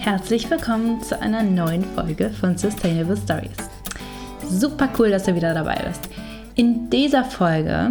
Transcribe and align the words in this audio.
Herzlich 0.00 0.48
willkommen 0.48 1.02
zu 1.02 1.20
einer 1.20 1.42
neuen 1.42 1.84
Folge 1.84 2.30
von 2.30 2.56
Sustainable 2.56 3.18
Stories. 3.18 3.50
Super 4.48 4.88
cool, 4.98 5.10
dass 5.10 5.24
du 5.24 5.34
wieder 5.34 5.52
dabei 5.52 5.76
bist. 5.86 6.08
In 6.54 6.88
dieser 6.88 7.22
Folge, 7.22 7.90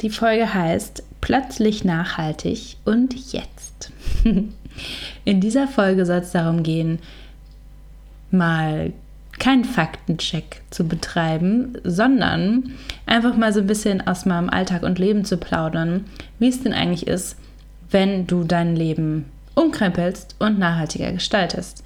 die 0.00 0.10
Folge 0.10 0.52
heißt 0.52 1.04
Plötzlich 1.20 1.84
nachhaltig 1.84 2.78
und 2.84 3.32
jetzt. 3.32 3.92
In 5.24 5.40
dieser 5.40 5.68
Folge 5.68 6.04
soll 6.04 6.18
es 6.18 6.32
darum 6.32 6.64
gehen, 6.64 6.98
mal 8.32 8.92
keinen 9.38 9.64
Faktencheck 9.64 10.62
zu 10.70 10.88
betreiben, 10.88 11.78
sondern 11.84 12.72
einfach 13.06 13.36
mal 13.36 13.52
so 13.52 13.60
ein 13.60 13.68
bisschen 13.68 14.04
aus 14.04 14.26
meinem 14.26 14.50
Alltag 14.50 14.82
und 14.82 14.98
Leben 14.98 15.24
zu 15.24 15.36
plaudern, 15.36 16.06
wie 16.40 16.48
es 16.48 16.60
denn 16.60 16.72
eigentlich 16.72 17.06
ist, 17.06 17.36
wenn 17.92 18.26
du 18.26 18.42
dein 18.42 18.74
Leben 18.74 19.26
umkrempelst 19.56 20.36
und 20.38 20.60
nachhaltiger 20.60 21.10
gestaltest. 21.10 21.82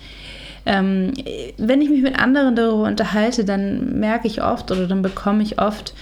Ähm, 0.67 1.15
wenn 1.57 1.81
ich 1.81 1.89
mich 1.89 2.03
mit 2.03 2.19
anderen 2.19 2.55
darüber 2.55 2.83
unterhalte, 2.83 3.47
dann 3.47 3.99
merke 3.99 4.29
ich 4.29 4.43
oft 4.43 4.71
oder 4.71 4.87
dann 4.87 5.01
bekomme 5.01 5.43
ich 5.43 5.59
oft 5.59 5.95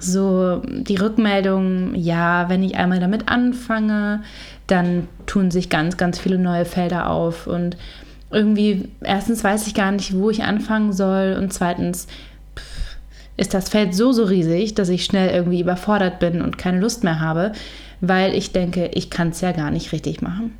so 0.00 0.62
die 0.66 0.96
Rückmeldung, 0.96 1.94
ja, 1.94 2.48
wenn 2.48 2.62
ich 2.62 2.76
einmal 2.76 3.00
damit 3.00 3.28
anfange, 3.28 4.22
dann 4.66 5.08
tun 5.26 5.50
sich 5.50 5.70
ganz, 5.70 5.96
ganz 5.96 6.18
viele 6.18 6.38
neue 6.38 6.64
Felder 6.64 7.10
auf 7.10 7.46
und 7.46 7.76
irgendwie, 8.30 8.88
erstens 9.02 9.42
weiß 9.42 9.66
ich 9.66 9.74
gar 9.74 9.90
nicht, 9.92 10.14
wo 10.14 10.30
ich 10.30 10.42
anfangen 10.42 10.92
soll 10.92 11.36
und 11.38 11.52
zweitens 11.52 12.06
ist 13.36 13.54
das 13.54 13.68
Feld 13.68 13.94
so, 13.94 14.12
so 14.12 14.24
riesig, 14.24 14.74
dass 14.74 14.88
ich 14.88 15.04
schnell 15.04 15.30
irgendwie 15.30 15.60
überfordert 15.60 16.18
bin 16.18 16.42
und 16.42 16.58
keine 16.58 16.80
Lust 16.80 17.04
mehr 17.04 17.20
habe, 17.20 17.52
weil 18.00 18.34
ich 18.34 18.52
denke, 18.52 18.90
ich 18.94 19.10
kann 19.10 19.30
es 19.30 19.40
ja 19.40 19.52
gar 19.52 19.70
nicht 19.70 19.92
richtig 19.92 20.20
machen. 20.20 20.52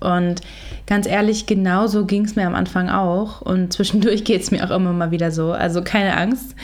Und 0.00 0.40
ganz 0.86 1.06
ehrlich, 1.06 1.46
genauso 1.46 2.06
ging 2.06 2.24
es 2.24 2.36
mir 2.36 2.46
am 2.46 2.54
Anfang 2.54 2.88
auch. 2.88 3.40
Und 3.40 3.72
zwischendurch 3.72 4.24
geht 4.24 4.42
es 4.42 4.50
mir 4.50 4.64
auch 4.64 4.74
immer 4.74 4.92
mal 4.92 5.10
wieder 5.10 5.30
so. 5.30 5.52
Also 5.52 5.82
keine 5.82 6.16
Angst, 6.16 6.54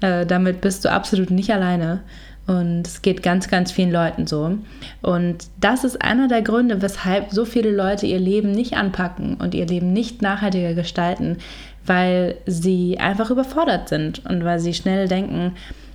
äh, 0.00 0.26
damit 0.26 0.60
bist 0.60 0.84
du 0.84 0.90
absolut 0.90 1.30
nicht 1.30 1.52
alleine. 1.52 2.00
Und 2.46 2.86
es 2.86 3.00
geht 3.00 3.22
ganz, 3.22 3.48
ganz 3.48 3.72
vielen 3.72 3.90
Leuten 3.90 4.26
so. 4.26 4.58
Und 5.00 5.46
das 5.60 5.82
ist 5.82 6.02
einer 6.02 6.28
der 6.28 6.42
Gründe, 6.42 6.82
weshalb 6.82 7.30
so 7.30 7.46
viele 7.46 7.70
Leute 7.70 8.04
ihr 8.06 8.18
Leben 8.18 8.50
nicht 8.50 8.74
anpacken 8.74 9.36
und 9.36 9.54
ihr 9.54 9.66
Leben 9.66 9.94
nicht 9.94 10.20
nachhaltiger 10.20 10.74
gestalten, 10.74 11.38
weil 11.86 12.36
sie 12.44 12.98
einfach 12.98 13.30
überfordert 13.30 13.88
sind 13.88 14.24
und 14.26 14.44
weil 14.44 14.60
sie 14.60 14.74
schnell 14.74 15.08
denken, 15.08 15.52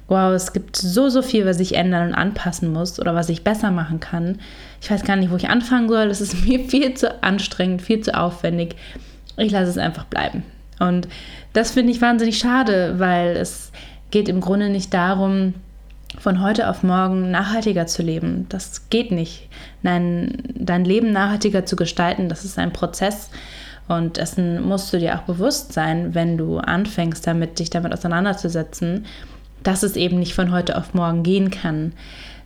wow, 0.09 0.33
es 0.33 0.53
gibt 0.53 0.75
so, 0.75 1.09
so 1.09 1.21
viel, 1.21 1.45
was 1.45 1.59
ich 1.59 1.75
ändern 1.75 2.09
und 2.09 2.15
anpassen 2.15 2.73
muss 2.73 2.99
oder 2.99 3.15
was 3.15 3.29
ich 3.29 3.43
besser 3.43 3.71
machen 3.71 3.99
kann. 3.99 4.39
Ich 4.81 4.89
weiß 4.89 5.03
gar 5.03 5.15
nicht, 5.15 5.31
wo 5.31 5.35
ich 5.35 5.49
anfangen 5.49 5.88
soll. 5.88 6.09
Das 6.09 6.19
ist 6.19 6.45
mir 6.45 6.67
viel 6.67 6.93
zu 6.95 7.23
anstrengend, 7.23 7.81
viel 7.81 8.02
zu 8.02 8.17
aufwendig. 8.17 8.75
Ich 9.37 9.52
lasse 9.52 9.69
es 9.69 9.77
einfach 9.77 10.05
bleiben. 10.05 10.43
Und 10.80 11.07
das 11.53 11.71
finde 11.71 11.91
ich 11.91 12.02
wahnsinnig 12.02 12.39
schade, 12.39 12.95
weil 12.97 13.37
es 13.37 13.71
geht 14.11 14.30
im 14.30 14.41
Grunde 14.41 14.69
nicht 14.69 14.93
darum, 14.93 15.53
von 16.17 16.41
heute 16.41 16.69
auf 16.69 16.81
morgen 16.81 17.30
nachhaltiger 17.30 17.85
zu 17.85 18.02
leben. 18.02 18.47
Das 18.49 18.89
geht 18.89 19.11
nicht. 19.11 19.47
Nein, 19.83 20.41
dein 20.55 20.83
Leben 20.83 21.11
nachhaltiger 21.11 21.65
zu 21.65 21.75
gestalten, 21.75 22.30
das 22.30 22.45
ist 22.45 22.57
ein 22.57 22.73
Prozess. 22.73 23.30
Und 23.87 24.17
dessen 24.17 24.61
musst 24.61 24.91
du 24.91 24.99
dir 24.99 25.15
auch 25.15 25.23
bewusst 25.23 25.73
sein, 25.73 26.15
wenn 26.15 26.37
du 26.37 26.57
anfängst, 26.57 27.25
damit, 27.25 27.59
dich 27.59 27.69
damit 27.69 27.93
auseinanderzusetzen 27.93 29.05
dass 29.63 29.83
es 29.83 29.95
eben 29.95 30.19
nicht 30.19 30.33
von 30.33 30.52
heute 30.52 30.77
auf 30.77 30.93
morgen 30.93 31.23
gehen 31.23 31.52
kann. 31.52 31.93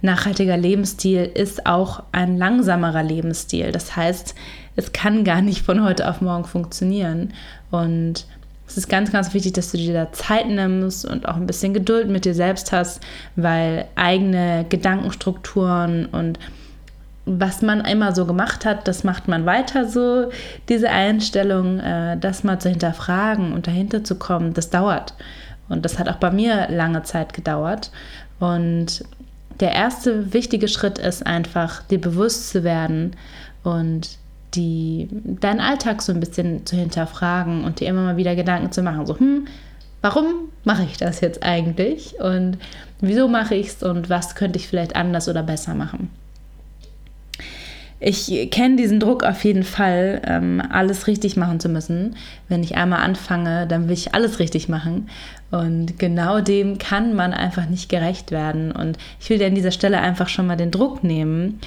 Nachhaltiger 0.01 0.57
Lebensstil 0.57 1.23
ist 1.23 1.65
auch 1.65 2.03
ein 2.11 2.37
langsamerer 2.37 3.03
Lebensstil. 3.03 3.71
Das 3.71 3.95
heißt, 3.95 4.35
es 4.75 4.91
kann 4.91 5.23
gar 5.23 5.41
nicht 5.41 5.61
von 5.61 5.83
heute 5.83 6.09
auf 6.09 6.19
morgen 6.19 6.45
funktionieren. 6.45 7.33
Und 7.71 8.25
es 8.67 8.77
ist 8.77 8.89
ganz, 8.89 9.11
ganz 9.11 9.33
wichtig, 9.33 9.53
dass 9.53 9.71
du 9.71 9.77
dir 9.77 9.93
da 9.93 10.11
Zeit 10.11 10.47
nimmst 10.47 11.05
und 11.05 11.27
auch 11.27 11.35
ein 11.35 11.47
bisschen 11.47 11.73
Geduld 11.73 12.09
mit 12.09 12.25
dir 12.25 12.33
selbst 12.33 12.71
hast, 12.71 13.01
weil 13.35 13.85
eigene 13.95 14.65
Gedankenstrukturen 14.67 16.07
und 16.07 16.39
was 17.25 17.61
man 17.61 17.85
immer 17.85 18.13
so 18.13 18.25
gemacht 18.25 18.65
hat, 18.65 18.87
das 18.87 19.03
macht 19.03 19.27
man 19.29 19.45
weiter 19.45 19.87
so. 19.87 20.29
Diese 20.67 20.89
Einstellung, 20.89 21.79
äh, 21.79 22.17
das 22.17 22.43
mal 22.43 22.59
zu 22.59 22.69
hinterfragen 22.69 23.53
und 23.53 23.67
dahinter 23.67 24.03
zu 24.03 24.15
kommen, 24.15 24.53
das 24.53 24.69
dauert. 24.69 25.13
Und 25.73 25.83
das 25.83 25.99
hat 25.99 26.07
auch 26.07 26.15
bei 26.15 26.31
mir 26.31 26.67
lange 26.69 27.03
Zeit 27.03 27.33
gedauert. 27.33 27.91
Und 28.39 29.03
der 29.59 29.73
erste 29.73 30.33
wichtige 30.33 30.67
Schritt 30.67 30.97
ist 30.97 31.25
einfach, 31.25 31.83
dir 31.83 31.99
bewusst 31.99 32.49
zu 32.49 32.63
werden 32.63 33.15
und 33.63 34.17
die, 34.55 35.07
deinen 35.11 35.59
Alltag 35.59 36.01
so 36.01 36.11
ein 36.11 36.19
bisschen 36.19 36.65
zu 36.65 36.75
hinterfragen 36.75 37.63
und 37.63 37.79
dir 37.79 37.87
immer 37.87 38.03
mal 38.03 38.17
wieder 38.17 38.35
Gedanken 38.35 38.71
zu 38.71 38.83
machen. 38.83 39.05
So, 39.05 39.17
hm, 39.17 39.47
warum 40.01 40.25
mache 40.63 40.83
ich 40.83 40.97
das 40.97 41.21
jetzt 41.21 41.43
eigentlich? 41.43 42.19
Und 42.19 42.57
wieso 43.01 43.27
mache 43.27 43.55
ich 43.55 43.67
es 43.67 43.83
und 43.83 44.09
was 44.09 44.35
könnte 44.35 44.59
ich 44.59 44.67
vielleicht 44.67 44.95
anders 44.95 45.27
oder 45.27 45.43
besser 45.43 45.73
machen? 45.73 46.09
Ich 48.05 48.49
kenne 48.51 48.75
diesen 48.75 48.99
Druck 48.99 49.23
auf 49.23 49.43
jeden 49.45 49.63
Fall, 49.63 50.21
ähm, 50.25 50.61
alles 50.69 51.07
richtig 51.07 51.37
machen 51.37 51.61
zu 51.61 51.69
müssen. 51.69 52.15
Wenn 52.49 52.61
ich 52.61 52.75
einmal 52.75 52.99
anfange, 52.99 53.65
dann 53.65 53.87
will 53.87 53.93
ich 53.93 54.13
alles 54.13 54.39
richtig 54.39 54.67
machen. 54.67 55.09
Und 55.51 55.99
genau 55.99 56.41
dem 56.41 56.77
kann 56.79 57.15
man 57.15 57.33
einfach 57.33 57.67
nicht 57.67 57.87
gerecht 57.87 58.31
werden. 58.31 58.71
Und 58.73 58.97
ich 59.21 59.29
will 59.29 59.37
dir 59.37 59.47
an 59.47 59.55
dieser 59.55 59.71
Stelle 59.71 60.01
einfach 60.01 60.27
schon 60.27 60.47
mal 60.47 60.57
den 60.57 60.71
Druck 60.71 61.03
nehmen. 61.03 61.59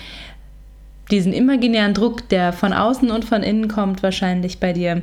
Diesen 1.10 1.32
imaginären 1.32 1.94
Druck, 1.94 2.28
der 2.28 2.52
von 2.52 2.72
außen 2.72 3.10
und 3.10 3.24
von 3.24 3.42
innen 3.42 3.68
kommt, 3.68 4.02
wahrscheinlich 4.02 4.60
bei 4.60 4.72
dir, 4.74 5.02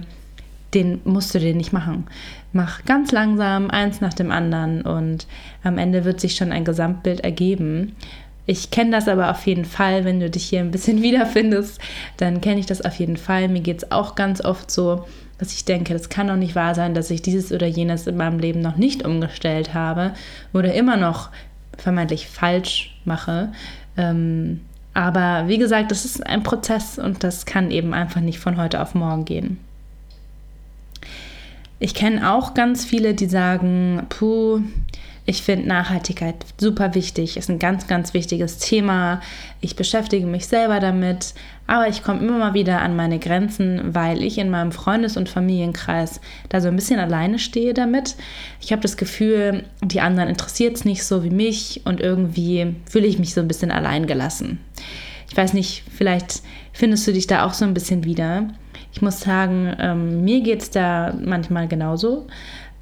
den 0.73 1.01
musst 1.03 1.33
du 1.33 1.39
dir 1.39 1.55
nicht 1.55 1.73
machen. 1.73 2.05
Mach 2.51 2.85
ganz 2.85 3.11
langsam 3.11 3.71
eins 3.71 4.01
nach 4.01 4.13
dem 4.13 4.31
anderen 4.31 4.81
und 4.83 5.25
am 5.63 5.77
Ende 5.79 6.05
wird 6.05 6.19
sich 6.19 6.35
schon 6.35 6.51
ein 6.51 6.65
Gesamtbild 6.65 7.21
ergeben. 7.21 7.95
Ich 8.45 8.71
kenne 8.71 8.91
das 8.91 9.07
aber 9.07 9.31
auf 9.31 9.45
jeden 9.47 9.65
Fall, 9.65 10.03
wenn 10.03 10.19
du 10.19 10.29
dich 10.29 10.45
hier 10.45 10.59
ein 10.59 10.71
bisschen 10.71 11.01
wiederfindest, 11.01 11.79
dann 12.17 12.41
kenne 12.41 12.59
ich 12.59 12.65
das 12.65 12.81
auf 12.81 12.95
jeden 12.95 13.17
Fall. 13.17 13.47
Mir 13.47 13.61
geht 13.61 13.83
es 13.83 13.91
auch 13.91 14.15
ganz 14.15 14.43
oft 14.43 14.69
so, 14.69 15.05
dass 15.37 15.53
ich 15.53 15.65
denke, 15.65 15.93
das 15.93 16.09
kann 16.09 16.27
doch 16.27 16.35
nicht 16.35 16.55
wahr 16.55 16.75
sein, 16.75 16.93
dass 16.93 17.09
ich 17.09 17.21
dieses 17.21 17.51
oder 17.51 17.67
jenes 17.67 18.07
in 18.07 18.17
meinem 18.17 18.39
Leben 18.39 18.61
noch 18.61 18.77
nicht 18.77 19.05
umgestellt 19.05 19.73
habe 19.73 20.13
oder 20.53 20.73
immer 20.73 20.97
noch 20.97 21.29
vermeintlich 21.77 22.27
falsch 22.27 22.95
mache. 23.05 23.51
Ähm, 23.97 24.61
aber 24.93 25.47
wie 25.47 25.57
gesagt, 25.57 25.91
das 25.91 26.05
ist 26.05 26.25
ein 26.25 26.43
Prozess 26.43 26.99
und 26.99 27.23
das 27.23 27.45
kann 27.45 27.71
eben 27.71 27.93
einfach 27.93 28.21
nicht 28.21 28.39
von 28.39 28.57
heute 28.57 28.81
auf 28.81 28.93
morgen 28.93 29.25
gehen. 29.25 29.57
Ich 31.79 31.95
kenne 31.95 32.31
auch 32.31 32.53
ganz 32.53 32.85
viele, 32.85 33.13
die 33.13 33.25
sagen, 33.25 34.03
puh, 34.07 34.61
ich 35.25 35.41
finde 35.41 35.69
Nachhaltigkeit 35.69 36.35
super 36.57 36.95
wichtig, 36.95 37.37
ist 37.37 37.49
ein 37.49 37.59
ganz, 37.59 37.87
ganz 37.87 38.13
wichtiges 38.13 38.57
Thema. 38.57 39.21
Ich 39.61 39.77
beschäftige 39.77 40.25
mich 40.25 40.47
selber 40.47 40.81
damit, 40.81 41.33
aber 41.65 41.87
ich 41.87 42.03
komme 42.03 42.19
immer 42.19 42.37
mal 42.37 42.53
wieder 42.53 42.81
an 42.81 42.97
meine 42.97 43.19
Grenzen, 43.19 43.95
weil 43.95 44.21
ich 44.21 44.37
in 44.37 44.49
meinem 44.49 44.73
Freundes- 44.73 45.15
und 45.15 45.29
Familienkreis 45.29 46.19
da 46.49 46.59
so 46.59 46.67
ein 46.67 46.75
bisschen 46.75 46.99
alleine 46.99 47.39
stehe 47.39 47.73
damit. 47.73 48.15
Ich 48.59 48.73
habe 48.73 48.81
das 48.81 48.97
Gefühl, 48.97 49.63
die 49.81 50.01
anderen 50.01 50.27
interessiert 50.27 50.75
es 50.75 50.83
nicht 50.83 51.05
so 51.05 51.23
wie 51.23 51.29
mich 51.29 51.81
und 51.85 52.01
irgendwie 52.01 52.75
fühle 52.89 53.07
ich 53.07 53.17
mich 53.17 53.33
so 53.33 53.39
ein 53.39 53.47
bisschen 53.47 53.71
allein 53.71 54.07
gelassen. 54.07 54.59
Ich 55.29 55.37
weiß 55.37 55.53
nicht, 55.53 55.83
vielleicht 55.89 56.41
findest 56.73 57.07
du 57.07 57.13
dich 57.13 57.27
da 57.27 57.45
auch 57.45 57.53
so 57.53 57.63
ein 57.63 57.73
bisschen 57.73 58.03
wieder. 58.03 58.49
Ich 58.91 59.01
muss 59.01 59.21
sagen, 59.21 59.73
ähm, 59.79 60.25
mir 60.25 60.41
geht 60.41 60.61
es 60.61 60.69
da 60.69 61.15
manchmal 61.23 61.69
genauso. 61.69 62.27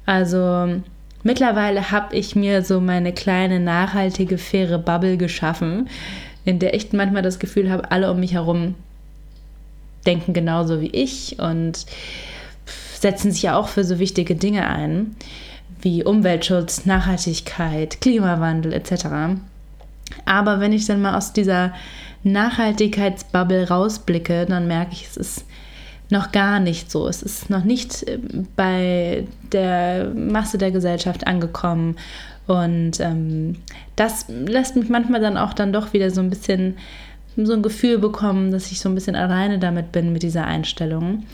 Also 0.04 0.82
Mittlerweile 1.22 1.90
habe 1.90 2.16
ich 2.16 2.34
mir 2.34 2.62
so 2.62 2.80
meine 2.80 3.12
kleine 3.12 3.60
nachhaltige, 3.60 4.38
faire 4.38 4.78
Bubble 4.78 5.16
geschaffen, 5.16 5.88
in 6.44 6.58
der 6.58 6.74
ich 6.74 6.92
manchmal 6.92 7.22
das 7.22 7.38
Gefühl 7.38 7.70
habe, 7.70 7.90
alle 7.90 8.10
um 8.10 8.20
mich 8.20 8.34
herum 8.34 8.74
denken 10.04 10.32
genauso 10.32 10.80
wie 10.80 10.90
ich 10.90 11.38
und 11.38 11.86
setzen 12.98 13.30
sich 13.30 13.42
ja 13.42 13.56
auch 13.56 13.68
für 13.68 13.84
so 13.84 13.98
wichtige 13.98 14.34
Dinge 14.34 14.68
ein, 14.68 15.16
wie 15.80 16.04
Umweltschutz, 16.04 16.86
Nachhaltigkeit, 16.86 18.00
Klimawandel 18.00 18.72
etc. 18.72 19.06
Aber 20.24 20.60
wenn 20.60 20.72
ich 20.72 20.86
dann 20.86 21.02
mal 21.02 21.16
aus 21.16 21.32
dieser 21.32 21.72
Nachhaltigkeitsbubble 22.24 23.68
rausblicke, 23.68 24.46
dann 24.46 24.66
merke 24.66 24.92
ich, 24.92 25.06
es 25.06 25.16
ist 25.16 25.44
noch 26.12 26.30
gar 26.30 26.60
nicht 26.60 26.90
so. 26.90 27.08
Es 27.08 27.22
ist 27.22 27.50
noch 27.50 27.64
nicht 27.64 28.06
äh, 28.06 28.18
bei 28.54 29.26
der 29.50 30.12
Masse 30.14 30.58
der 30.58 30.70
Gesellschaft 30.70 31.26
angekommen. 31.26 31.96
Und 32.46 33.00
ähm, 33.00 33.56
das 33.96 34.26
lässt 34.28 34.76
mich 34.76 34.88
manchmal 34.88 35.20
dann 35.20 35.36
auch 35.36 35.54
dann 35.54 35.72
doch 35.72 35.92
wieder 35.92 36.10
so 36.10 36.20
ein 36.20 36.30
bisschen 36.30 36.76
so 37.36 37.54
ein 37.54 37.62
Gefühl 37.62 37.98
bekommen, 37.98 38.50
dass 38.50 38.70
ich 38.70 38.80
so 38.80 38.88
ein 38.88 38.94
bisschen 38.94 39.16
alleine 39.16 39.58
damit 39.58 39.90
bin 39.90 40.12
mit 40.12 40.22
dieser 40.22 40.44
Einstellung. 40.44 41.24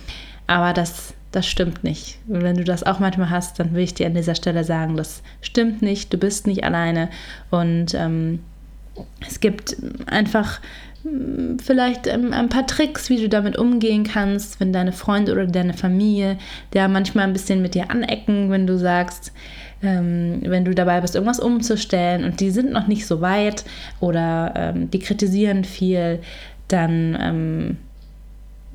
Aber 0.47 0.73
das, 0.73 1.13
das 1.33 1.47
stimmt 1.47 1.83
nicht. 1.83 2.19
Wenn 2.27 2.57
du 2.57 2.65
das 2.65 2.85
auch 2.85 3.01
manchmal 3.01 3.31
hast, 3.31 3.59
dann 3.59 3.75
will 3.75 3.83
ich 3.83 3.95
dir 3.95 4.07
an 4.07 4.15
dieser 4.15 4.37
Stelle 4.37 4.65
sagen, 4.65 4.97
das 4.97 5.23
stimmt 5.41 5.83
nicht, 5.83 6.13
du 6.13 6.19
bist 6.19 6.47
nicht 6.47 6.63
alleine. 6.63 7.09
Und 7.51 7.95
ähm, 7.95 8.41
es 9.27 9.41
gibt 9.41 9.77
einfach 10.07 10.61
vielleicht 11.63 12.07
ähm, 12.07 12.33
ein 12.33 12.49
paar 12.49 12.67
Tricks, 12.67 13.09
wie 13.09 13.21
du 13.21 13.29
damit 13.29 13.57
umgehen 13.57 14.05
kannst, 14.05 14.61
wenn 14.61 14.73
deine 14.73 14.93
Freunde 14.93 15.33
oder 15.33 15.47
deine 15.47 15.75
Familie 15.75 16.39
da 16.73 16.89
manchmal 16.89 17.27
ein 17.27 17.33
bisschen 17.33 17.63
mit 17.63 17.75
dir 17.75 17.91
anecken, 17.91 18.51
wenn 18.51 18.67
du 18.67 18.79
sagst, 18.79 19.33
ähm, 19.83 20.41
wenn 20.43 20.65
du 20.65 20.75
dabei 20.75 21.01
bist, 21.01 21.15
irgendwas 21.15 21.41
umzustellen 21.41 22.25
und 22.25 22.41
die 22.41 22.51
sind 22.51 22.73
noch 22.73 22.89
nicht 22.89 23.07
so 23.07 23.21
weit 23.21 23.65
oder 24.01 24.53
ähm, 24.57 24.91
die 24.91 24.99
kritisieren 24.99 25.65
viel, 25.65 26.21
dann 26.67 27.17
ähm, 27.21 27.77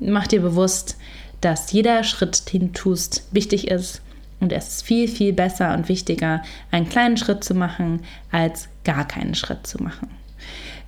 mach 0.00 0.26
dir 0.26 0.40
bewusst, 0.40 0.96
dass 1.40 1.72
jeder 1.72 2.04
Schritt, 2.04 2.52
den 2.52 2.72
du 2.72 2.72
tust, 2.72 3.28
wichtig 3.32 3.68
ist. 3.68 4.00
Und 4.40 4.52
es 4.52 4.68
ist 4.68 4.82
viel, 4.82 5.08
viel 5.08 5.32
besser 5.32 5.74
und 5.74 5.88
wichtiger, 5.88 6.42
einen 6.70 6.88
kleinen 6.88 7.16
Schritt 7.16 7.44
zu 7.44 7.54
machen, 7.54 8.00
als 8.30 8.68
gar 8.84 9.06
keinen 9.06 9.34
Schritt 9.34 9.66
zu 9.66 9.82
machen. 9.82 10.23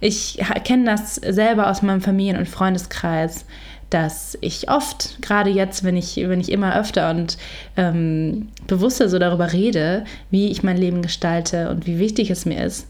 Ich 0.01 0.39
kenne 0.65 0.85
das 0.85 1.17
selber 1.17 1.71
aus 1.71 1.83
meinem 1.83 2.01
Familien- 2.01 2.39
und 2.39 2.49
Freundeskreis, 2.49 3.47
dass 3.91 4.37
ich 4.41 4.69
oft, 4.69 5.23
gerade 5.23 5.51
jetzt, 5.51 5.85
wenn 5.85 5.97
ich, 5.97 6.17
wenn 6.17 6.41
ich 6.41 6.51
immer 6.51 6.77
öfter 6.79 7.11
und 7.11 7.39
ähm, 7.77 8.49
bewusster 8.67 9.09
so 9.09 9.19
darüber 9.19 9.53
rede, 9.53 10.05
wie 10.31 10.51
ich 10.51 10.63
mein 10.63 10.77
Leben 10.77 11.03
gestalte 11.03 11.71
und 11.71 11.87
wie 11.87 11.99
wichtig 11.99 12.31
es 12.31 12.47
mir 12.47 12.65
ist, 12.65 12.89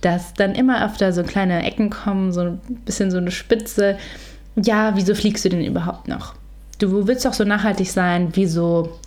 dass 0.00 0.34
dann 0.34 0.54
immer 0.54 0.84
öfter 0.84 1.12
so 1.12 1.24
kleine 1.24 1.64
Ecken 1.64 1.90
kommen, 1.90 2.32
so 2.32 2.42
ein 2.42 2.60
bisschen 2.84 3.10
so 3.10 3.18
eine 3.18 3.32
Spitze. 3.32 3.98
Ja, 4.54 4.92
wieso 4.94 5.14
fliegst 5.14 5.44
du 5.44 5.48
denn 5.48 5.64
überhaupt 5.64 6.06
noch? 6.06 6.34
Du 6.78 7.06
willst 7.06 7.24
doch 7.24 7.32
so 7.32 7.44
nachhaltig 7.44 7.90
sein, 7.90 8.28
wieso 8.34 8.98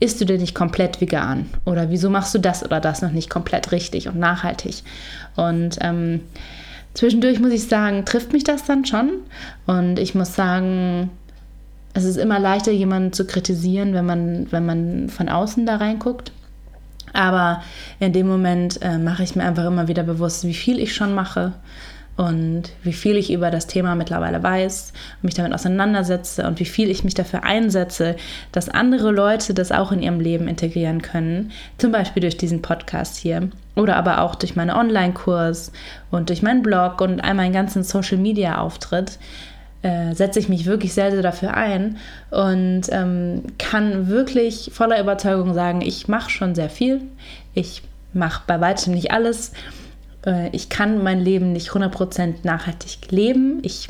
isst 0.00 0.20
du 0.20 0.24
denn 0.24 0.40
nicht 0.40 0.54
komplett 0.54 1.00
vegan? 1.00 1.50
Oder 1.64 1.90
wieso 1.90 2.08
machst 2.08 2.34
du 2.34 2.38
das 2.38 2.64
oder 2.64 2.80
das 2.80 3.02
noch 3.02 3.10
nicht 3.10 3.28
komplett 3.28 3.72
richtig 3.72 4.08
und 4.08 4.18
nachhaltig? 4.18 4.82
Und 5.36 5.76
ähm, 5.80 6.20
zwischendurch 6.98 7.38
muss 7.38 7.52
ich 7.52 7.68
sagen, 7.68 8.04
trifft 8.04 8.32
mich 8.32 8.42
das 8.42 8.64
dann 8.64 8.84
schon. 8.84 9.20
Und 9.66 10.00
ich 10.00 10.16
muss 10.16 10.34
sagen, 10.34 11.10
es 11.94 12.02
ist 12.02 12.16
immer 12.16 12.40
leichter, 12.40 12.72
jemanden 12.72 13.12
zu 13.12 13.24
kritisieren, 13.24 13.94
wenn 13.94 14.04
man, 14.04 14.50
wenn 14.50 14.66
man 14.66 15.08
von 15.08 15.28
außen 15.28 15.64
da 15.64 15.76
reinguckt. 15.76 16.32
Aber 17.12 17.62
in 18.00 18.12
dem 18.12 18.26
Moment 18.26 18.82
äh, 18.82 18.98
mache 18.98 19.22
ich 19.22 19.36
mir 19.36 19.44
einfach 19.44 19.64
immer 19.64 19.86
wieder 19.86 20.02
bewusst, 20.02 20.44
wie 20.44 20.54
viel 20.54 20.80
ich 20.80 20.92
schon 20.92 21.14
mache 21.14 21.52
und 22.18 22.64
wie 22.82 22.92
viel 22.92 23.16
ich 23.16 23.32
über 23.32 23.52
das 23.52 23.68
Thema 23.68 23.94
mittlerweile 23.94 24.42
weiß 24.42 24.92
und 25.18 25.24
mich 25.24 25.34
damit 25.34 25.54
auseinandersetze 25.54 26.44
und 26.48 26.58
wie 26.58 26.64
viel 26.64 26.90
ich 26.90 27.04
mich 27.04 27.14
dafür 27.14 27.44
einsetze, 27.44 28.16
dass 28.50 28.68
andere 28.68 29.12
Leute 29.12 29.54
das 29.54 29.70
auch 29.70 29.92
in 29.92 30.02
ihrem 30.02 30.18
Leben 30.18 30.48
integrieren 30.48 31.00
können. 31.00 31.52
Zum 31.78 31.92
Beispiel 31.92 32.20
durch 32.20 32.36
diesen 32.36 32.60
Podcast 32.60 33.16
hier 33.16 33.50
oder 33.76 33.94
aber 33.94 34.20
auch 34.22 34.34
durch 34.34 34.56
meinen 34.56 34.72
Online-Kurs 34.72 35.70
und 36.10 36.28
durch 36.28 36.42
meinen 36.42 36.62
Blog 36.62 37.00
und 37.00 37.20
all 37.20 37.34
meinen 37.34 37.52
ganzen 37.52 37.84
Social-Media-Auftritt. 37.84 39.20
Äh, 39.82 40.12
setze 40.12 40.40
ich 40.40 40.48
mich 40.48 40.66
wirklich 40.66 40.94
sehr, 40.94 41.12
sehr 41.12 41.22
dafür 41.22 41.54
ein 41.54 41.98
und 42.32 42.82
ähm, 42.90 43.44
kann 43.58 44.08
wirklich 44.08 44.72
voller 44.74 45.00
Überzeugung 45.00 45.54
sagen, 45.54 45.82
ich 45.82 46.08
mache 46.08 46.30
schon 46.30 46.56
sehr 46.56 46.68
viel. 46.68 47.02
Ich 47.54 47.82
mache 48.12 48.42
bei 48.48 48.60
weitem 48.60 48.92
nicht 48.94 49.12
alles 49.12 49.52
ich 50.52 50.68
kann 50.68 51.02
mein 51.02 51.20
Leben 51.20 51.52
nicht 51.52 51.70
100% 51.70 52.34
nachhaltig 52.42 53.10
leben. 53.10 53.60
Ich 53.62 53.88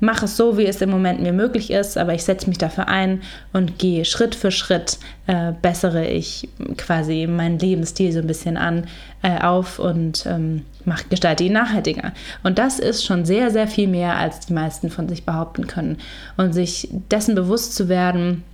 mache 0.00 0.26
es 0.26 0.36
so, 0.36 0.56
wie 0.56 0.66
es 0.66 0.80
im 0.80 0.90
Moment 0.90 1.20
mir 1.20 1.32
möglich 1.32 1.70
ist, 1.70 1.98
aber 1.98 2.14
ich 2.14 2.22
setze 2.22 2.48
mich 2.48 2.58
dafür 2.58 2.88
ein 2.88 3.22
und 3.52 3.78
gehe 3.78 4.04
Schritt 4.04 4.34
für 4.34 4.50
Schritt, 4.50 4.98
äh, 5.26 5.52
bessere 5.60 6.06
ich 6.06 6.48
quasi 6.76 7.26
meinen 7.26 7.58
Lebensstil 7.58 8.12
so 8.12 8.20
ein 8.20 8.26
bisschen 8.26 8.56
an, 8.56 8.86
äh, 9.22 9.40
auf 9.40 9.78
und 9.78 10.24
ähm, 10.26 10.64
mach, 10.84 11.08
gestalte 11.08 11.44
ihn 11.44 11.52
nachhaltiger. 11.52 12.12
Und 12.44 12.58
das 12.58 12.78
ist 12.78 13.04
schon 13.04 13.24
sehr, 13.24 13.50
sehr 13.50 13.66
viel 13.66 13.88
mehr, 13.88 14.16
als 14.16 14.40
die 14.40 14.52
meisten 14.52 14.90
von 14.90 15.08
sich 15.08 15.24
behaupten 15.24 15.66
können. 15.66 15.98
Und 16.36 16.52
sich 16.52 16.88
dessen 17.10 17.34
bewusst 17.34 17.74
zu 17.74 17.88
werden, 17.88 18.44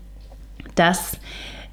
dass 0.75 1.19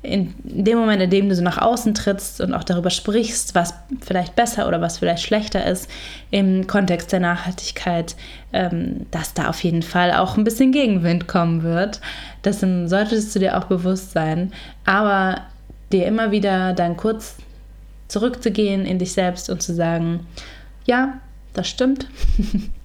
in 0.03 0.33
dem 0.44 0.80
Moment, 0.80 1.01
in 1.01 1.09
dem 1.09 1.30
du 1.30 1.36
so 1.36 1.44
nach 1.44 1.59
außen 1.59 1.94
trittst 1.94 2.42
und 2.42 2.53
auch 2.53 2.63
darüber 2.63 2.89
sprichst, 2.89 3.53
was 3.53 3.74
vielleicht 4.01 4.36
besser 4.36 4.68
oder 4.68 4.81
was 4.81 4.98
vielleicht 4.98 5.24
schlechter 5.24 5.65
ist 5.65 5.88
im 6.31 6.65
Kontext 6.65 7.12
der 7.12 7.19
Nachhaltigkeit, 7.19 8.15
ähm, 8.51 9.06
dass 9.12 9.36
da 9.36 9.50
auf 9.50 9.63
jeden 9.63 9.83
Fall 9.83 10.12
auch 10.13 10.38
ein 10.38 10.44
bisschen 10.44 10.71
Gegenwind 10.71 11.27
kommen 11.27 11.62
wird. 11.62 12.01
Dessen 12.44 12.88
solltest 12.88 13.36
du 13.36 13.39
dir 13.39 13.57
auch 13.57 13.65
bewusst 13.65 14.12
sein. 14.12 14.51
Aber 14.86 15.42
dir 15.92 16.07
immer 16.07 16.31
wieder 16.31 16.74
dann 16.74 16.97
kurz 16.97 17.36
zurückzugehen 18.07 18.86
in 18.86 18.97
dich 18.97 19.13
selbst 19.13 19.50
und 19.50 19.62
zu 19.62 19.74
sagen, 19.74 20.25
ja, 20.86 21.19
das 21.54 21.69
stimmt. 21.69 22.07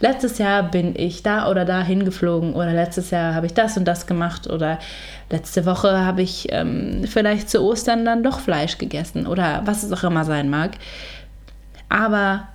letztes 0.00 0.38
Jahr 0.38 0.62
bin 0.62 0.94
ich 0.96 1.22
da 1.22 1.50
oder 1.50 1.64
da 1.64 1.82
hingeflogen 1.82 2.54
oder 2.54 2.72
letztes 2.72 3.10
Jahr 3.10 3.34
habe 3.34 3.46
ich 3.46 3.54
das 3.54 3.76
und 3.76 3.86
das 3.86 4.06
gemacht 4.06 4.48
oder 4.48 4.78
letzte 5.30 5.64
Woche 5.66 6.04
habe 6.04 6.22
ich 6.22 6.48
ähm, 6.50 7.04
vielleicht 7.04 7.48
zu 7.48 7.62
Ostern 7.62 8.04
dann 8.04 8.22
doch 8.22 8.40
Fleisch 8.40 8.78
gegessen 8.78 9.26
oder 9.26 9.62
was 9.64 9.82
es 9.82 9.92
auch 9.92 10.04
immer 10.04 10.24
sein 10.24 10.50
mag. 10.50 10.72
Aber 11.88 12.48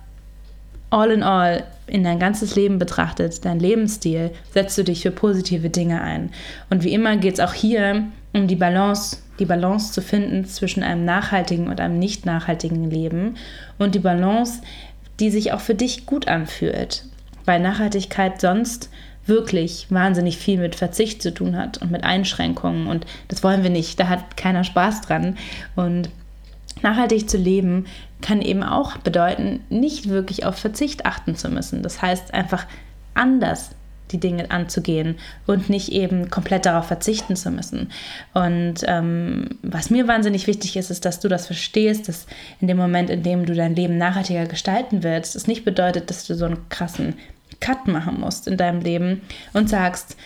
all 0.90 1.10
in 1.10 1.22
all, 1.22 1.64
in 1.86 2.04
dein 2.04 2.18
ganzes 2.18 2.54
Leben 2.56 2.78
betrachtet, 2.78 3.44
dein 3.44 3.60
Lebensstil, 3.60 4.30
setzt 4.52 4.78
du 4.78 4.84
dich 4.84 5.02
für 5.02 5.10
positive 5.10 5.70
Dinge 5.70 6.00
ein. 6.00 6.30
Und 6.70 6.84
wie 6.84 6.92
immer 6.92 7.16
geht 7.16 7.34
es 7.34 7.40
auch 7.40 7.54
hier 7.54 8.04
um 8.32 8.46
die 8.46 8.56
Balance, 8.56 9.18
die 9.38 9.44
Balance 9.44 9.92
zu 9.92 10.02
finden 10.02 10.44
zwischen 10.44 10.82
einem 10.82 11.04
nachhaltigen 11.04 11.68
und 11.68 11.80
einem 11.80 11.98
nicht 11.98 12.26
nachhaltigen 12.26 12.90
Leben 12.90 13.36
und 13.78 13.94
die 13.94 14.00
Balance 14.00 14.60
die 15.20 15.30
sich 15.30 15.52
auch 15.52 15.60
für 15.60 15.74
dich 15.74 16.06
gut 16.06 16.28
anfühlt. 16.28 17.04
Weil 17.44 17.60
Nachhaltigkeit 17.60 18.40
sonst 18.40 18.90
wirklich 19.26 19.86
wahnsinnig 19.90 20.38
viel 20.38 20.58
mit 20.58 20.74
Verzicht 20.74 21.22
zu 21.22 21.32
tun 21.32 21.56
hat 21.56 21.78
und 21.78 21.90
mit 21.90 22.04
Einschränkungen. 22.04 22.86
Und 22.86 23.06
das 23.28 23.42
wollen 23.44 23.62
wir 23.62 23.70
nicht. 23.70 24.00
Da 24.00 24.08
hat 24.08 24.36
keiner 24.36 24.64
Spaß 24.64 25.02
dran. 25.02 25.36
Und 25.76 26.08
nachhaltig 26.82 27.28
zu 27.28 27.36
leben 27.36 27.86
kann 28.20 28.42
eben 28.42 28.62
auch 28.62 28.96
bedeuten, 28.98 29.60
nicht 29.68 30.08
wirklich 30.08 30.44
auf 30.44 30.56
Verzicht 30.56 31.06
achten 31.06 31.36
zu 31.36 31.48
müssen. 31.50 31.82
Das 31.82 32.02
heißt 32.02 32.34
einfach 32.34 32.66
anders 33.14 33.70
die 34.12 34.18
Dinge 34.18 34.50
anzugehen 34.50 35.16
und 35.46 35.68
nicht 35.68 35.92
eben 35.92 36.30
komplett 36.30 36.66
darauf 36.66 36.86
verzichten 36.86 37.36
zu 37.36 37.50
müssen. 37.50 37.90
Und 38.34 38.76
ähm, 38.86 39.50
was 39.62 39.90
mir 39.90 40.08
wahnsinnig 40.08 40.46
wichtig 40.46 40.76
ist, 40.76 40.90
ist, 40.90 41.04
dass 41.04 41.20
du 41.20 41.28
das 41.28 41.46
verstehst, 41.46 42.08
dass 42.08 42.26
in 42.60 42.68
dem 42.68 42.76
Moment, 42.76 43.10
in 43.10 43.22
dem 43.22 43.46
du 43.46 43.54
dein 43.54 43.74
Leben 43.74 43.98
nachhaltiger 43.98 44.46
gestalten 44.46 45.02
willst, 45.02 45.36
es 45.36 45.46
nicht 45.46 45.64
bedeutet, 45.64 46.10
dass 46.10 46.26
du 46.26 46.34
so 46.34 46.46
einen 46.46 46.68
krassen 46.68 47.14
Cut 47.60 47.88
machen 47.88 48.20
musst 48.20 48.46
in 48.46 48.56
deinem 48.56 48.80
Leben 48.80 49.22
und 49.52 49.68
sagst, 49.68 50.16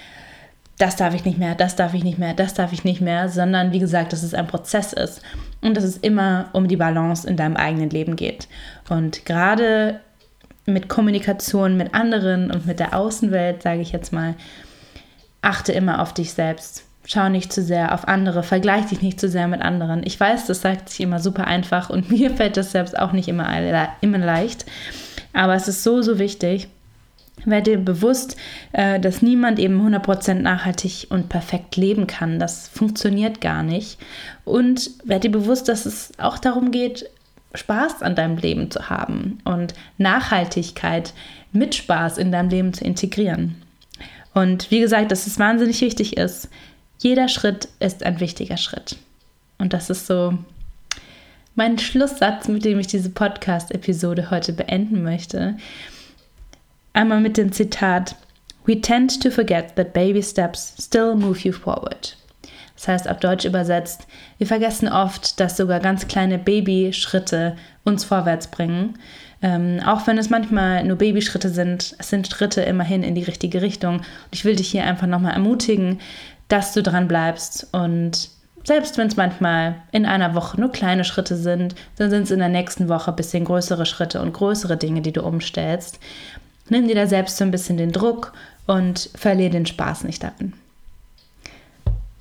das 0.78 0.97
darf 0.97 1.14
ich 1.14 1.25
nicht 1.25 1.38
mehr, 1.38 1.54
das 1.54 1.76
darf 1.76 1.95
ich 1.95 2.02
nicht 2.02 2.18
mehr, 2.18 2.35
das 2.35 2.54
darf 2.54 2.73
ich 2.73 2.83
nicht 2.83 3.00
mehr, 3.00 3.28
sondern 3.28 3.73
wie 3.73 3.78
gesagt, 3.78 4.12
dass 4.12 4.23
es 4.23 4.35
ein 4.35 4.47
Prozess 4.47 4.92
ist 4.92 5.23
und 5.61 5.76
dass 5.76 5.85
es 5.85 5.97
immer 5.97 6.49
um 6.52 6.66
die 6.66 6.76
Balance 6.76 7.28
in 7.28 7.37
deinem 7.37 7.56
eigenen 7.56 7.90
Leben 7.90 8.16
geht. 8.16 8.49
Und 8.88 9.25
gerade 9.25 10.00
mit 10.66 10.88
Kommunikation 10.88 11.76
mit 11.76 11.95
anderen 11.95 12.50
und 12.50 12.66
mit 12.66 12.78
der 12.78 12.97
Außenwelt, 12.97 13.62
sage 13.62 13.81
ich 13.81 13.92
jetzt 13.92 14.12
mal, 14.12 14.35
achte 15.40 15.73
immer 15.73 16.00
auf 16.00 16.14
dich 16.14 16.33
selbst. 16.33 16.85
Schau 17.04 17.28
nicht 17.28 17.52
zu 17.52 17.62
sehr 17.62 17.92
auf 17.92 18.07
andere, 18.07 18.45
vergleich 18.45 18.87
dich 18.87 19.02
nicht 19.02 19.19
zu 19.19 19.28
sehr 19.28 19.49
mit 19.49 19.61
anderen. 19.61 20.02
Ich 20.04 20.19
weiß, 20.19 20.47
das 20.47 20.61
sagt 20.61 20.88
sich 20.88 21.00
immer 21.00 21.19
super 21.19 21.47
einfach 21.47 21.90
und 21.90 22.11
mir 22.16 22.31
fällt 22.31 22.57
das 22.57 22.73
selbst 22.73 22.97
auch 22.97 23.12
nicht 23.12 23.28
immer, 23.28 23.49
immer 24.00 24.19
leicht. 24.19 24.66
Aber 25.33 25.54
es 25.54 25.66
ist 25.66 25.83
so, 25.83 26.02
so 26.02 26.19
wichtig. 26.19 26.69
Werde 27.45 27.73
dir 27.73 27.78
bewusst, 27.78 28.37
äh, 28.73 29.00
dass 29.00 29.23
niemand 29.23 29.59
eben 29.59 29.81
100% 29.85 30.35
nachhaltig 30.35 31.09
und 31.11 31.28
perfekt 31.28 31.76
leben 31.76 32.07
kann. 32.07 32.38
Das 32.38 32.69
funktioniert 32.69 33.40
gar 33.40 33.64
nicht. 33.64 33.99
Und 34.45 34.90
werde 35.02 35.28
dir 35.28 35.38
bewusst, 35.38 35.69
dass 35.69 35.87
es 35.87 36.12
auch 36.19 36.38
darum 36.38 36.71
geht, 36.71 37.09
Spaß 37.54 38.02
an 38.02 38.14
deinem 38.14 38.37
Leben 38.37 38.71
zu 38.71 38.88
haben 38.88 39.38
und 39.44 39.75
Nachhaltigkeit 39.99 41.12
mit 41.52 41.75
Spaß 41.75 42.18
in 42.18 42.32
deinem 42.32 42.49
Leben 42.49 42.73
zu 42.73 42.85
integrieren. 42.85 43.56
Und 44.35 44.71
wie 44.71 44.80
gesagt, 44.80 45.12
dass 45.12 45.26
es 45.26 45.38
wahnsinnig 45.38 45.80
wichtig 45.80 46.16
ist, 46.16 46.49
jeder 46.99 47.28
Schritt 47.28 47.68
ist 47.80 48.02
ein 48.02 48.21
wichtiger 48.21 48.56
Schritt. 48.56 48.97
Und 49.59 49.73
das 49.73 49.90
ist 49.90 50.06
so 50.06 50.38
mein 51.54 51.78
Schlusssatz, 51.78 52.49
mit 52.49 52.64
dem 52.64 52.78
ich 52.78 52.87
diese 52.87 53.11
Podcast-Episode 53.11 54.30
heute 54.30 54.52
beenden 54.52 55.02
möchte. 55.02 55.56
Einmal 56.94 57.21
mit 57.21 57.37
dem 57.37 57.52
Zitat: 57.52 58.16
We 58.64 58.80
tend 58.80 59.23
to 59.23 59.30
forget 59.30 59.76
that 59.76 59.92
baby 59.92 60.23
steps 60.23 60.75
still 60.78 61.14
move 61.14 61.40
you 61.40 61.52
forward. 61.52 62.16
Das 62.82 62.88
heißt 62.88 63.08
auf 63.08 63.20
Deutsch 63.20 63.44
übersetzt, 63.44 64.08
wir 64.38 64.46
vergessen 64.48 64.88
oft, 64.88 65.38
dass 65.38 65.56
sogar 65.56 65.78
ganz 65.78 66.08
kleine 66.08 66.36
Babyschritte 66.36 67.54
uns 67.84 68.02
vorwärts 68.04 68.48
bringen. 68.48 68.98
Ähm, 69.40 69.78
auch 69.86 70.08
wenn 70.08 70.18
es 70.18 70.30
manchmal 70.30 70.82
nur 70.82 70.96
Babyschritte 70.96 71.48
sind, 71.48 71.94
es 72.00 72.08
sind 72.08 72.26
Schritte 72.26 72.62
immerhin 72.62 73.04
in 73.04 73.14
die 73.14 73.22
richtige 73.22 73.62
Richtung. 73.62 73.98
Und 73.98 74.32
ich 74.32 74.44
will 74.44 74.56
dich 74.56 74.68
hier 74.68 74.82
einfach 74.82 75.06
nochmal 75.06 75.34
ermutigen, 75.34 76.00
dass 76.48 76.72
du 76.72 76.82
dran 76.82 77.06
bleibst 77.06 77.68
und 77.70 78.30
selbst 78.64 78.98
wenn 78.98 79.06
es 79.06 79.16
manchmal 79.16 79.76
in 79.92 80.04
einer 80.04 80.34
Woche 80.34 80.60
nur 80.60 80.70
kleine 80.70 81.04
Schritte 81.04 81.36
sind, 81.36 81.76
dann 81.96 82.10
sind 82.10 82.24
es 82.24 82.30
in 82.32 82.38
der 82.40 82.48
nächsten 82.48 82.88
Woche 82.88 83.12
ein 83.12 83.16
bisschen 83.16 83.44
größere 83.44 83.86
Schritte 83.86 84.20
und 84.20 84.32
größere 84.32 84.76
Dinge, 84.76 85.02
die 85.02 85.12
du 85.12 85.22
umstellst. 85.22 86.00
Nimm 86.68 86.88
dir 86.88 86.94
da 86.94 87.06
selbst 87.06 87.36
so 87.36 87.44
ein 87.44 87.50
bisschen 87.50 87.76
den 87.76 87.92
Druck 87.92 88.32
und 88.66 89.10
verliere 89.14 89.50
den 89.50 89.66
Spaß 89.66 90.04
nicht 90.04 90.22
daran. 90.22 90.52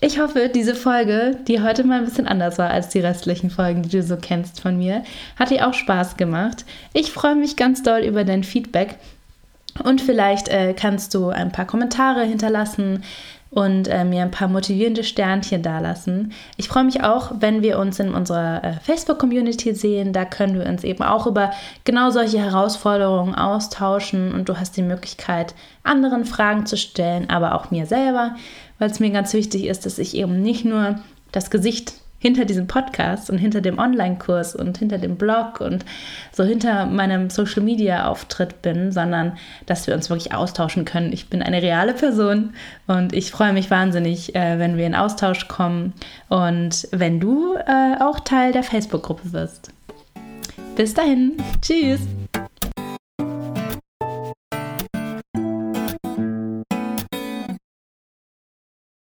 Ich 0.03 0.19
hoffe, 0.19 0.49
diese 0.49 0.73
Folge, 0.73 1.37
die 1.47 1.61
heute 1.61 1.83
mal 1.83 1.99
ein 1.99 2.05
bisschen 2.05 2.27
anders 2.27 2.57
war 2.57 2.71
als 2.71 2.89
die 2.89 3.01
restlichen 3.01 3.51
Folgen, 3.51 3.83
die 3.83 3.89
du 3.89 4.01
so 4.01 4.17
kennst 4.17 4.59
von 4.59 4.75
mir, 4.75 5.03
hat 5.37 5.51
dir 5.51 5.67
auch 5.67 5.75
Spaß 5.75 6.17
gemacht. 6.17 6.65
Ich 6.91 7.11
freue 7.11 7.35
mich 7.35 7.55
ganz 7.55 7.83
doll 7.83 7.99
über 7.99 8.23
dein 8.23 8.43
Feedback 8.43 8.95
und 9.83 10.01
vielleicht 10.01 10.47
äh, 10.47 10.73
kannst 10.73 11.13
du 11.13 11.29
ein 11.29 11.51
paar 11.51 11.65
Kommentare 11.65 12.23
hinterlassen 12.23 13.03
und 13.51 13.89
äh, 13.89 14.03
mir 14.03 14.23
ein 14.23 14.31
paar 14.31 14.47
motivierende 14.47 15.03
Sternchen 15.03 15.61
dalassen. 15.61 16.31
Ich 16.57 16.67
freue 16.67 16.85
mich 16.85 17.03
auch, 17.03 17.33
wenn 17.39 17.61
wir 17.61 17.77
uns 17.77 17.99
in 17.99 18.13
unserer 18.13 18.63
äh, 18.63 18.73
Facebook-Community 18.81 19.75
sehen. 19.75 20.13
Da 20.13 20.25
können 20.25 20.57
wir 20.57 20.65
uns 20.65 20.83
eben 20.83 21.03
auch 21.03 21.27
über 21.27 21.51
genau 21.83 22.09
solche 22.09 22.39
Herausforderungen 22.39 23.35
austauschen 23.35 24.33
und 24.33 24.49
du 24.49 24.57
hast 24.57 24.77
die 24.77 24.81
Möglichkeit, 24.81 25.53
anderen 25.83 26.25
Fragen 26.25 26.65
zu 26.65 26.77
stellen, 26.77 27.29
aber 27.29 27.53
auch 27.53 27.69
mir 27.69 27.85
selber 27.85 28.35
weil 28.81 28.89
es 28.89 28.99
mir 28.99 29.11
ganz 29.11 29.31
wichtig 29.33 29.67
ist, 29.67 29.85
dass 29.85 29.99
ich 29.99 30.15
eben 30.15 30.41
nicht 30.41 30.65
nur 30.65 30.95
das 31.31 31.51
Gesicht 31.51 31.93
hinter 32.17 32.45
diesem 32.45 32.65
Podcast 32.65 33.29
und 33.29 33.37
hinter 33.37 33.61
dem 33.61 33.77
Online-Kurs 33.77 34.55
und 34.55 34.79
hinter 34.79 34.97
dem 34.97 35.17
Blog 35.17 35.61
und 35.61 35.85
so 36.31 36.43
hinter 36.43 36.87
meinem 36.87 37.29
Social-Media-Auftritt 37.29 38.63
bin, 38.63 38.91
sondern 38.91 39.37
dass 39.67 39.85
wir 39.85 39.93
uns 39.93 40.09
wirklich 40.09 40.33
austauschen 40.33 40.83
können. 40.83 41.13
Ich 41.13 41.29
bin 41.29 41.43
eine 41.43 41.61
reale 41.61 41.93
Person 41.93 42.55
und 42.87 43.13
ich 43.13 43.29
freue 43.29 43.53
mich 43.53 43.69
wahnsinnig, 43.69 44.33
äh, 44.33 44.57
wenn 44.57 44.77
wir 44.77 44.87
in 44.87 44.95
Austausch 44.95 45.47
kommen 45.47 45.93
und 46.27 46.87
wenn 46.91 47.19
du 47.19 47.53
äh, 47.53 48.01
auch 48.01 48.19
Teil 48.19 48.51
der 48.51 48.63
Facebook-Gruppe 48.63 49.31
wirst. 49.31 49.71
Bis 50.75 50.95
dahin, 50.95 51.33
tschüss! 51.61 52.01